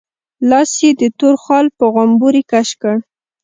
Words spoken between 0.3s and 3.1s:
لاس يې د تور خال په غومبري کش کړ.